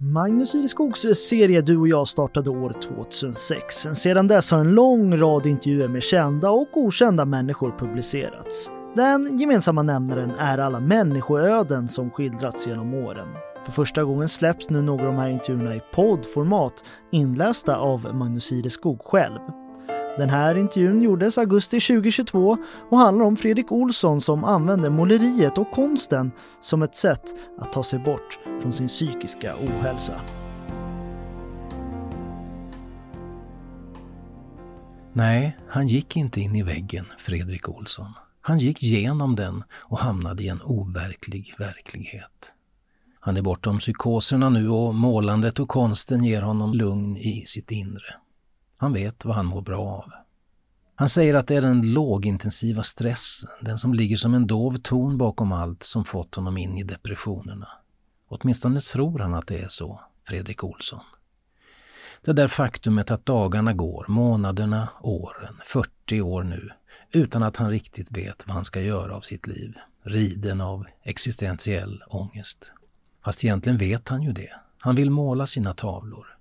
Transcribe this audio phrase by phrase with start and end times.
[0.00, 3.74] Magnus Ireskogs eh, serie Du och jag startade år 2006.
[3.74, 8.70] Sedan dess har en lång rad intervjuer med kända och okända människor publicerats.
[8.94, 13.28] Den gemensamma nämnaren är alla människoöden som skildrats genom åren.
[13.64, 18.52] För första gången släpps nu några av de här intervjuerna i poddformat inlästa av Magnus
[18.52, 19.40] Ireskog själv.
[20.18, 22.56] Den här intervjun gjordes augusti 2022
[22.90, 27.22] och handlar om Fredrik Olsson som använder måleriet och konsten som ett sätt
[27.58, 30.20] att ta sig bort från sin psykiska ohälsa.
[35.12, 38.12] Nej, han gick inte in i väggen, Fredrik Olsson.
[38.40, 42.54] Han gick genom den och hamnade i en overklig verklighet.
[43.20, 48.14] Han är bortom psykoserna nu och målandet och konsten ger honom lugn i sitt inre.
[48.80, 50.12] Han vet vad han mår bra av.
[50.94, 55.18] Han säger att det är den lågintensiva stressen, den som ligger som en dov ton
[55.18, 57.68] bakom allt som fått honom in i depressionerna.
[58.28, 61.00] Åtminstone tror han att det är så, Fredrik Olsson.
[62.22, 66.70] Det där faktumet att dagarna går, månaderna, åren, 40 år nu,
[67.10, 69.74] utan att han riktigt vet vad han ska göra av sitt liv.
[70.02, 72.72] Riden av existentiell ångest.
[73.24, 74.52] Fast egentligen vet han ju det.
[74.78, 76.37] Han vill måla sina tavlor.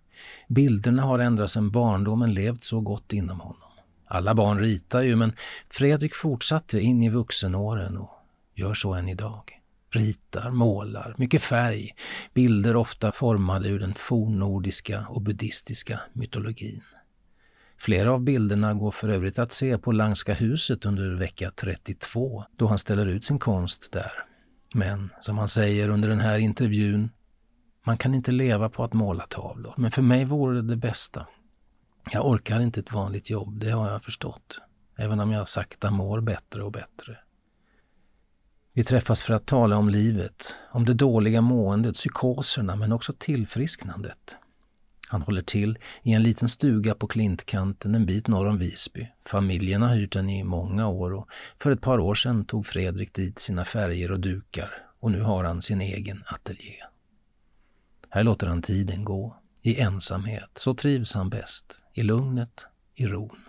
[0.47, 3.61] Bilderna har ända sedan barndomen levt så gott inom honom.
[4.05, 5.33] Alla barn ritar ju, men
[5.69, 8.09] Fredrik fortsatte in i vuxenåren och
[8.55, 9.61] gör så än idag.
[9.89, 11.95] Ritar, målar, mycket färg,
[12.33, 16.81] bilder ofta formade ur den fornnordiska och buddhistiska mytologin.
[17.77, 22.67] Flera av bilderna går för övrigt att se på Langska huset under vecka 32, då
[22.67, 24.11] han ställer ut sin konst där.
[24.73, 27.09] Men, som han säger under den här intervjun,
[27.87, 31.27] man kan inte leva på att måla tavlor, men för mig vore det det bästa.
[32.11, 34.61] Jag orkar inte ett vanligt jobb, det har jag förstått.
[34.97, 37.17] Även om jag sakta mår bättre och bättre.
[38.73, 44.37] Vi träffas för att tala om livet, om det dåliga måendet, psykoserna men också tillfrisknandet.
[45.09, 49.07] Han håller till i en liten stuga på klintkanten en bit norr om Visby.
[49.25, 53.13] Familjen har hyrt den i många år och för ett par år sedan tog Fredrik
[53.13, 56.86] dit sina färger och dukar och nu har han sin egen ateljé.
[58.17, 60.49] Här låter han tiden gå, i ensamhet.
[60.55, 63.39] Så trivs han bäst, i lugnet, i ron.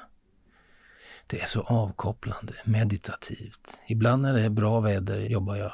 [1.26, 3.80] Det är så avkopplande, meditativt.
[3.86, 5.72] Ibland när det är bra väder jobbar jag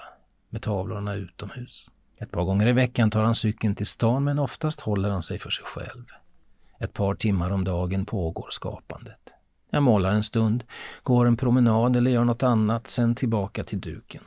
[0.49, 1.91] med tavlorna utomhus.
[2.19, 5.39] Ett par gånger i veckan tar han cykeln till stan men oftast håller han sig
[5.39, 6.05] för sig själv.
[6.79, 9.35] Ett par timmar om dagen pågår skapandet.
[9.71, 10.65] Jag målar en stund,
[11.03, 14.23] går en promenad eller gör något annat, sen tillbaka till duken.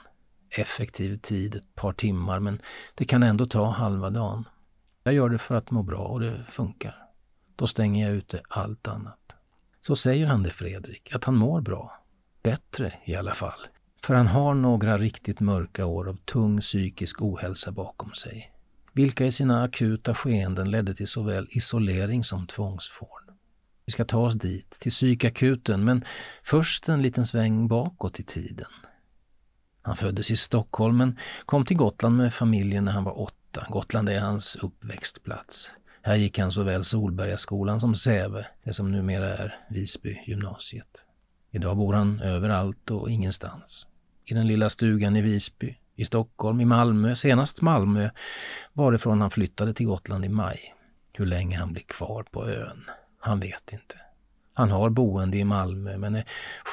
[0.50, 2.62] Effektiv tid ett par timmar men
[2.96, 4.46] det kan ändå ta halva dagen.
[5.08, 6.96] Jag gör det för att må bra och det funkar.
[7.56, 9.36] Då stänger jag ute allt annat.
[9.82, 11.92] Så säger han det Fredrik, att han mår bra.
[12.44, 13.60] Bättre i alla fall.
[14.04, 18.52] För han har några riktigt mörka år av tung psykisk ohälsa bakom sig.
[18.94, 23.24] Vilka i sina akuta skeenden ledde till såväl isolering som tvångsvård.
[23.86, 26.06] Vi ska ta oss dit, till psykakuten, men
[26.44, 28.72] först en liten sväng bakåt i tiden.
[29.88, 33.68] Han föddes i Stockholm men kom till Gotland med familjen när han var åtta.
[33.70, 35.72] Gotland är hans uppväxtplats.
[36.02, 41.06] Här gick han såväl Solbergaskolan som Säve, det som numera är Visby gymnasiet.
[41.52, 43.88] Idag bor han överallt och ingenstans.
[44.26, 48.10] I den lilla stugan i Visby, i Stockholm, i Malmö, senast Malmö,
[48.74, 50.76] varifrån han flyttade till Gotland i maj.
[51.14, 52.84] Hur länge han blir kvar på ön,
[53.20, 53.96] han vet inte.
[54.54, 56.26] Han har boende i Malmö men är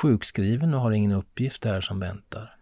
[0.03, 2.55] sjukskriven och har ingen uppgift där som väntar.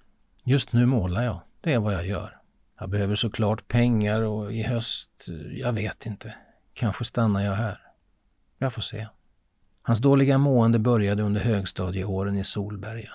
[0.45, 2.37] Just nu målar jag, det är vad jag gör.
[2.79, 6.35] Jag behöver såklart pengar och i höst, jag vet inte.
[6.75, 7.81] Kanske stannar jag här.
[8.59, 9.07] Jag får se.
[9.83, 13.11] Hans dåliga mående började under högstadieåren i Solberga.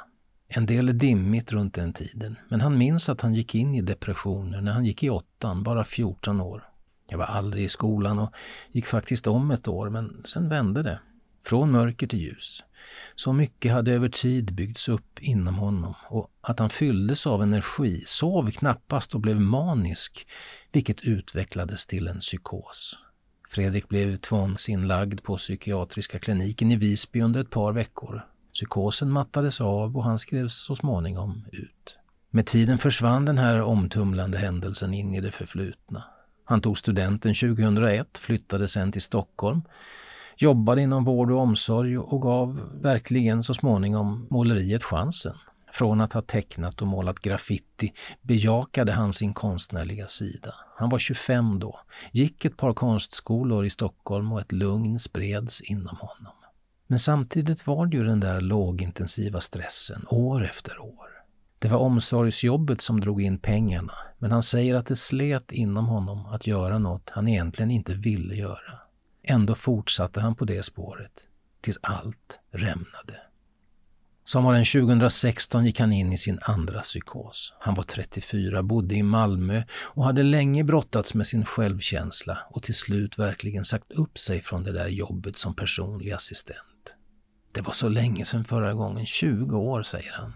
[0.48, 3.82] En del är dimmigt runt den tiden, men han minns att han gick in i
[3.82, 6.70] depressioner när han gick i åttan, bara 14 år.
[7.10, 8.34] Jag var aldrig i skolan och
[8.72, 11.00] gick faktiskt om ett år, men sen vände det.
[11.48, 12.64] Från mörker till ljus.
[13.16, 18.04] Så mycket hade över tid byggts upp inom honom och att han fylldes av energi,
[18.06, 20.28] sov knappast och blev manisk,
[20.72, 22.98] vilket utvecklades till en psykos.
[23.50, 28.26] Fredrik blev tvångsinlagd på psykiatriska kliniken i Visby under ett par veckor.
[28.54, 32.00] Psykosen mattades av och han skrevs så småningom ut.
[32.30, 36.04] Med tiden försvann den här omtumlande händelsen in i det förflutna.
[36.46, 39.62] Han tog studenten 2001, flyttade sen till Stockholm,
[40.38, 45.36] jobbade inom vård och omsorg och gav verkligen så småningom måleriet chansen.
[45.72, 50.54] Från att ha tecknat och målat graffiti bejakade han sin konstnärliga sida.
[50.78, 51.80] Han var 25 då,
[52.12, 56.34] gick ett par konstskolor i Stockholm och ett lugn spreds inom honom.
[56.88, 61.08] Men samtidigt var det ju den där lågintensiva stressen år efter år.
[61.60, 66.26] Det var omsorgsjobbet som drog in pengarna, men han säger att det slet inom honom
[66.26, 68.87] att göra något han egentligen inte ville göra.
[69.30, 71.28] Ändå fortsatte han på det spåret,
[71.62, 73.20] tills allt rämnade.
[74.24, 77.54] Sommaren 2016 gick han in i sin andra psykos.
[77.60, 82.74] Han var 34, bodde i Malmö och hade länge brottats med sin självkänsla och till
[82.74, 86.96] slut verkligen sagt upp sig från det där jobbet som personlig assistent.
[87.52, 90.34] Det var så länge sedan förra gången, 20 år, säger han.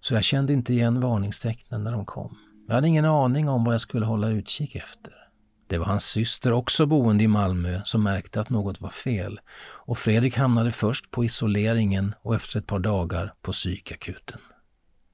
[0.00, 2.38] Så jag kände inte igen varningstecknen när de kom.
[2.68, 5.27] Jag hade ingen aning om vad jag skulle hålla utkik efter.
[5.68, 9.98] Det var hans syster, också boende i Malmö, som märkte att något var fel och
[9.98, 14.40] Fredrik hamnade först på isoleringen och efter ett par dagar på psykakuten.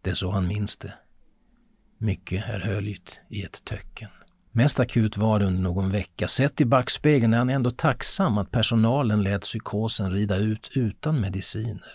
[0.03, 0.95] Det är så han minns det.
[1.99, 4.09] Mycket är höljt i ett töcken.
[4.53, 6.29] Mest akut var det under någon vecka.
[6.29, 11.95] Sett i backspegeln är han ändå tacksam att personalen lät psykosen rida ut utan mediciner.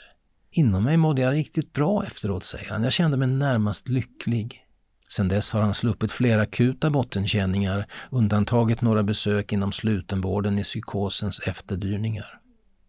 [0.51, 2.83] Inom mig mådde jag riktigt bra efteråt, säger han.
[2.83, 4.65] Jag kände mig närmast lycklig.
[5.11, 11.39] Sedan dess har han sluppit flera akuta bottenkänningar, undantaget några besök inom slutenvården i psykosens
[11.39, 12.39] efterdyningar.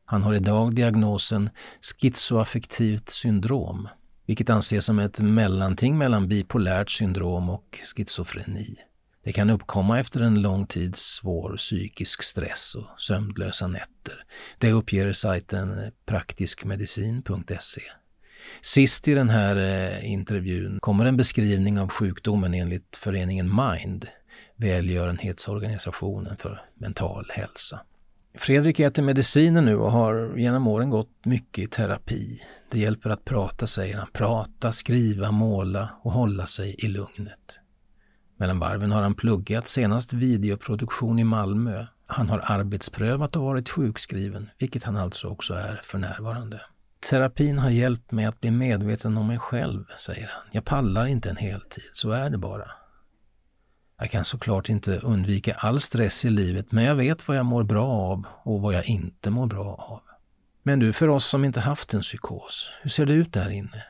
[0.04, 1.50] Han har idag diagnosen
[1.80, 3.88] schizoaffektivt syndrom,
[4.26, 8.76] vilket anses som ett mellanting mellan bipolärt syndrom och schizofreni.
[9.24, 14.24] Det kan uppkomma efter en lång tids svår psykisk stress och sömnlösa nätter.
[14.58, 17.82] Det uppger sajten praktiskmedicin.se.
[18.62, 24.06] Sist i den här eh, intervjun kommer en beskrivning av sjukdomen enligt föreningen Mind,
[24.56, 27.80] välgörenhetsorganisationen för mental hälsa.
[28.34, 32.40] Fredrik äter mediciner nu och har genom åren gått mycket i terapi.
[32.70, 34.08] Det hjälper att prata, säger han.
[34.12, 37.60] Prata, skriva, måla och hålla sig i lugnet.
[38.36, 41.86] Mellan varven har han pluggat, senast videoproduktion i Malmö.
[42.06, 46.60] Han har arbetsprövat och varit sjukskriven, vilket han alltså också är för närvarande.
[47.00, 50.42] Terapin har hjälpt mig att bli medveten om mig själv, säger han.
[50.52, 52.70] Jag pallar inte en heltid, så är det bara.
[53.98, 57.62] Jag kan såklart inte undvika all stress i livet, men jag vet vad jag mår
[57.62, 60.00] bra av och vad jag inte mår bra av.
[60.62, 63.84] Men du, för oss som inte haft en psykos, hur ser det ut där inne?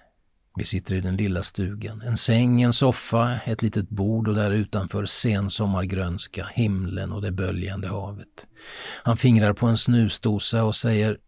[0.56, 2.02] Vi sitter i den lilla stugan.
[2.02, 7.88] En säng, en soffa, ett litet bord och där utanför sensommargrönska, himlen och det böljande
[7.88, 8.46] havet.
[9.02, 11.18] Han fingrar på en snusdosa och säger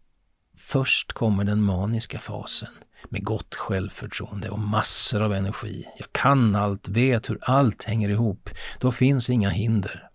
[0.57, 2.69] Först kommer den maniska fasen
[3.09, 5.87] med gott självförtroende och massor av energi.
[5.97, 8.49] Jag kan allt, vet hur allt hänger ihop.
[8.79, 10.09] Då finns inga hinder.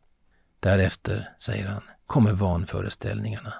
[0.60, 3.54] Därefter, säger han, kommer vanföreställningarna.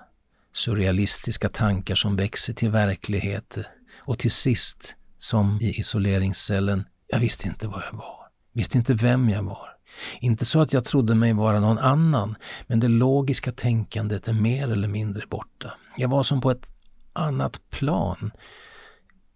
[0.52, 3.58] Surrealistiska tankar som växer till verklighet
[3.96, 8.28] och till sist, som i isoleringscellen, jag visste inte vad jag var.
[8.52, 9.77] Visste inte vem jag var.
[10.20, 12.34] Inte så att jag trodde mig vara någon annan,
[12.66, 15.72] men det logiska tänkandet är mer eller mindre borta.
[15.96, 16.66] Jag var som på ett
[17.12, 18.30] annat plan.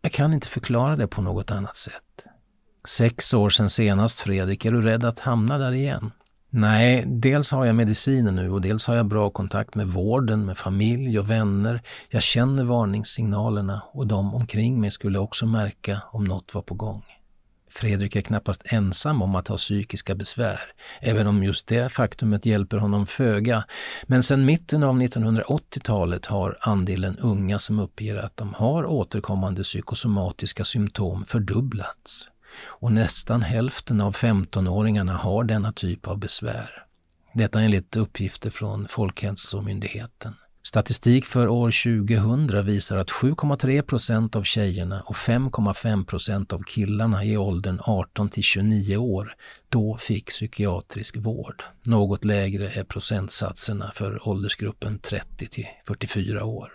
[0.02, 2.24] Jag kan inte förklara det på något annat sätt.
[2.84, 6.10] Sex år sedan senast, Fredrik, är du rädd att hamna där igen?
[6.50, 10.58] Nej, dels har jag mediciner nu och dels har jag bra kontakt med vården, med
[10.58, 11.82] familj och vänner.
[12.08, 17.02] Jag känner varningssignalerna och de omkring mig skulle också märka om något var på gång.
[17.74, 20.60] Fredrik är knappast ensam om att ha psykiska besvär,
[21.00, 23.64] även om just det faktumet hjälper honom föga.
[24.02, 30.64] Men sedan mitten av 1980-talet har andelen unga som uppger att de har återkommande psykosomatiska
[30.64, 32.28] symptom fördubblats.
[32.64, 36.84] Och nästan hälften av 15-åringarna har denna typ av besvär.
[37.34, 40.34] Detta enligt uppgifter från Folkhälsomyndigheten.
[40.64, 41.70] Statistik för år
[42.06, 48.28] 2000 visar att 7,3 procent av tjejerna och 5,5 procent av killarna i åldern 18
[48.28, 49.34] till 29 år
[49.68, 51.62] då fick psykiatrisk vård.
[51.82, 56.72] Något lägre är procentsatserna för åldersgruppen 30 till 44 år.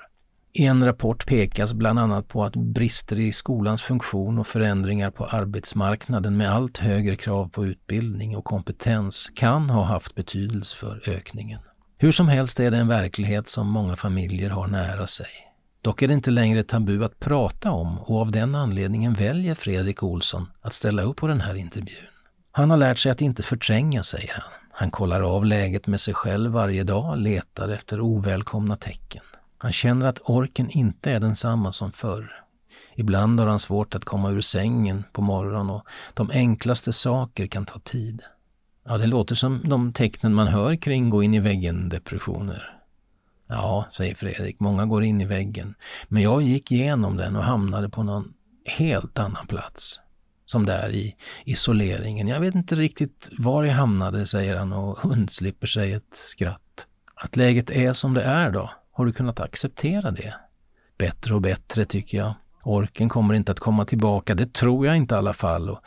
[0.54, 5.26] I en rapport pekas bland annat på att brister i skolans funktion och förändringar på
[5.26, 11.60] arbetsmarknaden med allt högre krav på utbildning och kompetens kan ha haft betydelse för ökningen.
[12.00, 15.28] Hur som helst är det en verklighet som många familjer har nära sig.
[15.82, 20.04] Dock är det inte längre tabu att prata om och av den anledningen väljer Fredrik
[20.04, 22.08] Olsson att ställa upp på den här intervjun.
[22.52, 24.52] Han har lärt sig att inte förtränga, säger han.
[24.72, 29.24] Han kollar av läget med sig själv varje dag, letar efter ovälkomna tecken.
[29.58, 32.44] Han känner att orken inte är densamma som förr.
[32.96, 37.66] Ibland har han svårt att komma ur sängen på morgonen och de enklaste saker kan
[37.66, 38.24] ta tid.
[38.90, 42.78] Ja, det låter som de tecknen man hör kring gå in i väggen-depressioner.
[43.48, 45.76] Ja, säger Fredrik, många går in i väggen.
[46.08, 48.34] Men jag gick igenom den och hamnade på någon
[48.66, 50.02] helt annan plats.
[50.46, 51.16] Som där i
[51.46, 52.28] isoleringen.
[52.28, 56.88] Jag vet inte riktigt var jag hamnade, säger han och undslipper sig ett skratt.
[57.16, 58.72] Att läget är som det är då?
[58.92, 60.34] Har du kunnat acceptera det?
[60.98, 62.34] Bättre och bättre, tycker jag.
[62.64, 65.70] Orken kommer inte att komma tillbaka, det tror jag inte i alla fall.
[65.70, 65.80] Och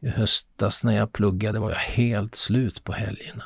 [0.00, 3.44] i höstas när jag pluggade var jag helt slut på helgerna.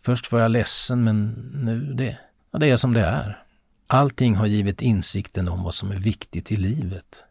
[0.00, 2.18] Först var jag ledsen, men nu det,
[2.50, 3.44] ja, det är som det är.
[3.86, 7.24] Allting har givit insikten om vad som är viktigt i livet.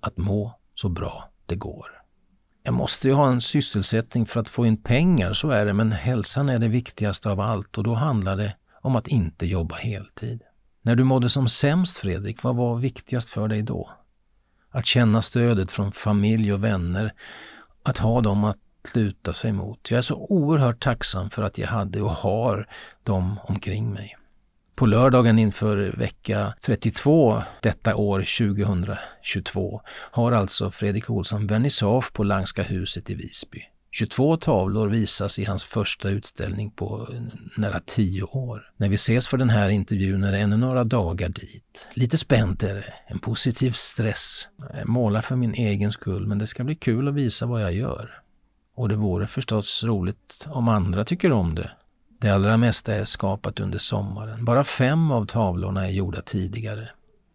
[0.00, 1.86] Att må så bra det går.
[2.62, 5.92] Jag måste ju ha en sysselsättning för att få in pengar, så är det, men
[5.92, 10.42] hälsan är det viktigaste av allt och då handlar det om att inte jobba heltid.
[10.82, 13.90] När du mådde som sämst, Fredrik, vad var viktigast för dig då?
[14.70, 17.14] Att känna stödet från familj och vänner,
[17.88, 18.58] att ha dem att
[18.94, 19.90] luta sig mot.
[19.90, 22.68] Jag är så oerhört tacksam för att jag hade och har
[23.02, 24.16] dem omkring mig.
[24.74, 32.62] På lördagen inför vecka 32 detta år 2022 har alltså Fredrik Olsson vernissage på Langska
[32.62, 33.62] huset i Visby.
[33.96, 37.08] 22 tavlor visas i hans första utställning på
[37.56, 38.70] nära 10 år.
[38.76, 41.88] När vi ses för den här intervjun är det ännu några dagar dit.
[41.94, 44.48] Lite spänt är det, en positiv stress.
[44.74, 47.72] Jag målar för min egen skull men det ska bli kul att visa vad jag
[47.72, 48.20] gör.
[48.74, 51.70] Och det vore förstås roligt om andra tycker om det.
[52.20, 54.44] Det allra mesta är skapat under sommaren.
[54.44, 56.88] Bara fem av tavlorna är gjorda tidigare.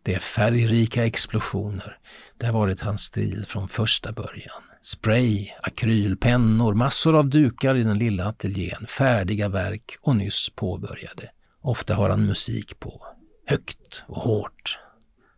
[0.03, 1.98] Det är färgrika explosioner.
[2.38, 4.62] Det har varit hans stil från första början.
[4.84, 11.32] Spray, akrylpennor, massor av dukar i den lilla ateljén, färdiga verk och nyss påbörjade.
[11.62, 13.06] Ofta har han musik på.
[13.46, 14.80] Högt och hårt.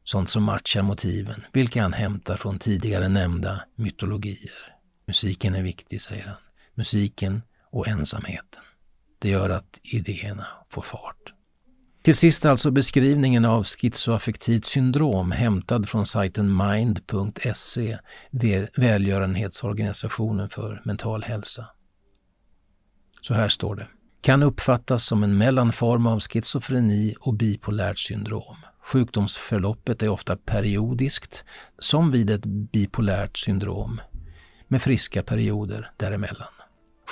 [0.04, 4.76] Sånt som matchar motiven, vilka han hämtar från tidigare nämnda mytologier.
[5.08, 6.42] Musiken är viktig, säger han.
[6.74, 8.62] Musiken och ensamheten.
[9.20, 11.33] Det gör att idéerna får fart.
[12.04, 17.98] Till sist alltså beskrivningen av schizoaffektivt syndrom hämtad från sajten mind.se,
[18.76, 21.66] välgörenhetsorganisationen för mental hälsa.
[23.22, 23.88] Så här står det.
[24.22, 28.58] Kan uppfattas som en mellanform av schizofreni och bipolärt syndrom.
[28.84, 31.44] Sjukdomsförloppet är ofta periodiskt,
[31.80, 34.02] som vid ett bipolärt syndrom,
[34.68, 36.54] med friska perioder däremellan.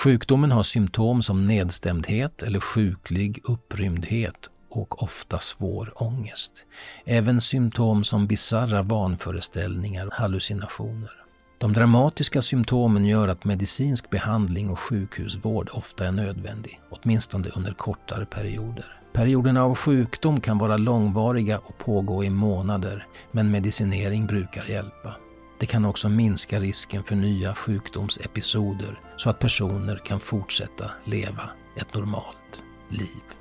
[0.03, 6.65] Sjukdomen har symptom som nedstämdhet eller sjuklig upprymdhet och ofta svår ångest.
[7.05, 11.11] Även symptom som bizarra vanföreställningar och hallucinationer.
[11.57, 18.25] De dramatiska symptomen gör att medicinsk behandling och sjukhusvård ofta är nödvändig, åtminstone under kortare
[18.25, 19.01] perioder.
[19.13, 25.15] Perioderna av sjukdom kan vara långvariga och pågå i månader, men medicinering brukar hjälpa.
[25.59, 31.93] Det kan också minska risken för nya sjukdomsepisoder så att personer kan fortsätta leva ett
[31.93, 33.40] normalt liv.